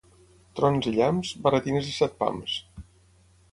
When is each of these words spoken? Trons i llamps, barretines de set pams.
Trons 0.59 0.87
i 0.91 0.93
llamps, 0.95 1.35
barretines 1.45 1.91
de 1.91 1.95
set 1.99 2.19
pams. 2.25 2.59